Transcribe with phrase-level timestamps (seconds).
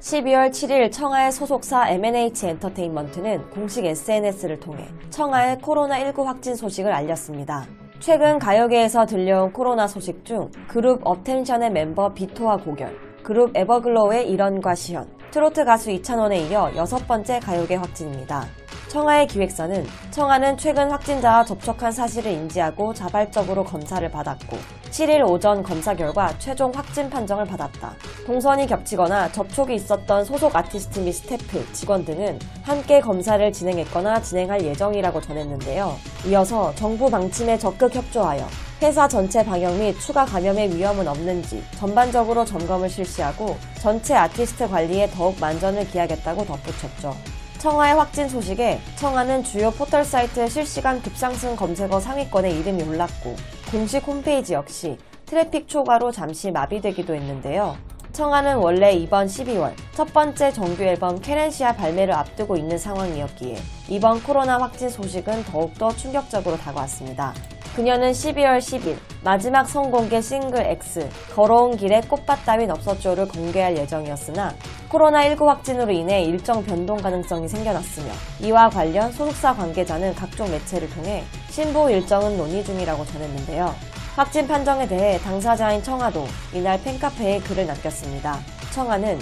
[0.00, 7.66] 12월 7일 청하의 소속사 MNH 엔터테인먼트는 공식 SNS를 통해 청하의 코로나19 확진 소식을 알렸습니다.
[7.98, 15.08] 최근 가요계에서 들려온 코로나 소식 중 그룹 업텐션의 멤버 비토와 고결, 그룹 에버글로우의 이런과 시현,
[15.30, 18.46] 트로트 가수 이찬원에 이어 여섯 번째 가요계 확진입니다.
[18.96, 24.56] 청하의 기획사는 청하는 최근 확진자와 접촉한 사실을 인지하고 자발적으로 검사를 받았고
[24.90, 27.94] 7일 오전 검사 결과 최종 확진 판정을 받았다.
[28.24, 35.20] 동선이 겹치거나 접촉이 있었던 소속 아티스트 및 스태프, 직원 등은 함께 검사를 진행했거나 진행할 예정이라고
[35.20, 35.94] 전했는데요.
[36.28, 38.46] 이어서 정부 방침에 적극 협조하여
[38.80, 45.38] 회사 전체 방역 및 추가 감염의 위험은 없는지 전반적으로 점검을 실시하고 전체 아티스트 관리에 더욱
[45.38, 47.35] 만전을 기하겠다고 덧붙였죠.
[47.66, 53.34] 청하의 확진 소식에 청하는 주요 포털 사이트 실시간 급상승 검색어 상위권에 이름이 올랐고
[53.72, 57.76] 공식 홈페이지 역시 트래픽 초과로 잠시 마비되기도 했는데요.
[58.12, 63.56] 청하는 원래 이번 12월 첫 번째 정규 앨범 케렌시아 발매를 앞두고 있는 상황이었기에
[63.88, 67.34] 이번 코로나 확진 소식은 더욱더 충격적으로 다가왔습니다.
[67.74, 74.54] 그녀는 12월 10일 마지막 선공개 싱글 X 걸어온 길에 꽃밭 따윈 없었죠를 공개할 예정이었으나
[74.90, 81.90] 코로나19 확진으로 인해 일정 변동 가능성이 생겨났으며 이와 관련 소속사 관계자는 각종 매체를 통해 신부
[81.90, 83.74] 일정은 논의 중이라고 전했는데요.
[84.14, 88.38] 확진 판정에 대해 당사자인 청아도 이날 팬카페에 글을 남겼습니다.
[88.72, 89.18] 청아는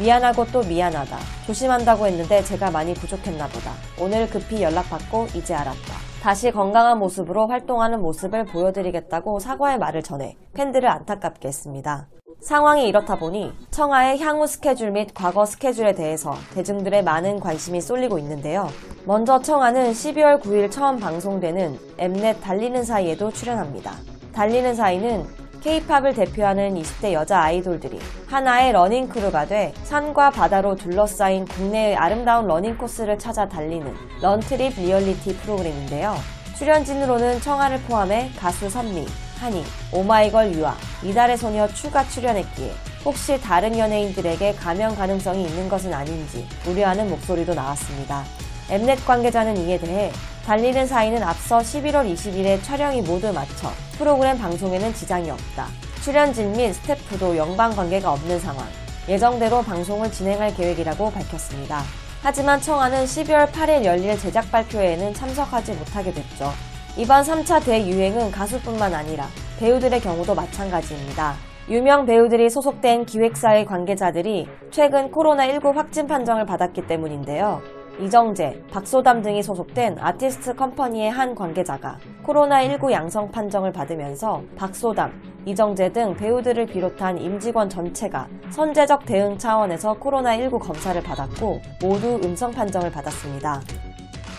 [0.00, 1.18] 미안하고 또 미안하다.
[1.46, 3.72] 조심한다고 했는데 제가 많이 부족했나 보다.
[4.00, 5.94] 오늘 급히 연락받고 이제 알았다.
[6.22, 12.08] 다시 건강한 모습으로 활동하는 모습을 보여드리겠다고 사과의 말을 전해 팬들을 안타깝게 했습니다.
[12.42, 18.68] 상황이 이렇다 보니 청하의 향후 스케줄 및 과거 스케줄에 대해서 대중들의 많은 관심이 쏠리고 있는데요.
[19.04, 23.92] 먼저 청하는 12월 9일 처음 방송되는 엠넷 달리는 사이에도 출연합니다.
[24.32, 25.24] 달리는 사이는
[25.62, 32.76] K-팝을 대표하는 20대 여자 아이돌들이 하나의 러닝 크루가 돼 산과 바다로 둘러싸인 국내의 아름다운 러닝
[32.76, 36.16] 코스를 찾아 달리는 run trip 리얼리티 프로그램인데요.
[36.58, 39.06] 출연진으로는 청하를 포함해 가수 선미,
[39.42, 42.72] 하니, 오마이걸 유아, 이달의 소녀 츄가 출연했기에
[43.04, 48.24] 혹시 다른 연예인들에게 감염 가능성이 있는 것은 아닌지 우려하는 목소리도 나왔습니다.
[48.70, 50.12] 엠넷 관계자는 이에 대해
[50.46, 55.66] 달리는 사이는 앞서 11월 20일에 촬영이 모두 마쳐 프로그램 방송에는 지장이 없다.
[56.04, 58.64] 출연진 및 스태프도 연방 관계가 없는 상황.
[59.08, 61.82] 예정대로 방송을 진행할 계획이라고 밝혔습니다.
[62.22, 66.52] 하지만 청아는 12월 8일 열릴 제작 발표회에는 참석하지 못하게 됐죠.
[66.98, 69.26] 이번 3차 대유행은 가수뿐만 아니라
[69.58, 71.32] 배우들의 경우도 마찬가지입니다.
[71.70, 77.62] 유명 배우들이 소속된 기획사의 관계자들이 최근 코로나19 확진 판정을 받았기 때문인데요.
[77.98, 85.12] 이정재, 박소담 등이 소속된 아티스트 컴퍼니의 한 관계자가 코로나19 양성 판정을 받으면서 박소담,
[85.46, 92.90] 이정재 등 배우들을 비롯한 임직원 전체가 선제적 대응 차원에서 코로나19 검사를 받았고 모두 음성 판정을
[92.90, 93.62] 받았습니다.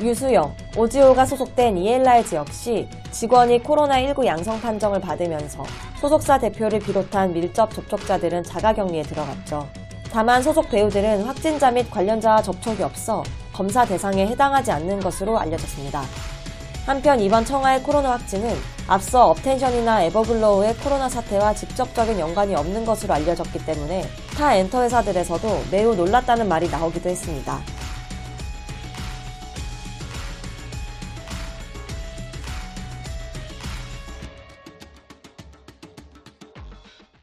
[0.00, 5.64] 류수영, 오지호가 소속된 이엘라이즈 역시 직원이 코로나19 양성 판정을 받으면서
[6.00, 9.68] 소속사 대표를 비롯한 밀접 접촉자들은 자가격리에 들어갔죠.
[10.10, 13.22] 다만 소속 배우들은 확진자 및 관련자와 접촉이 없어
[13.52, 16.02] 검사 대상에 해당하지 않는 것으로 알려졌습니다.
[16.86, 18.56] 한편 이번 청하의 코로나 확진은
[18.88, 24.02] 앞서 업텐션이나 에버글로우의 코로나 사태와 직접적인 연관이 없는 것으로 알려졌기 때문에
[24.36, 27.60] 타 엔터 회사들에서도 매우 놀랐다는 말이 나오기도 했습니다.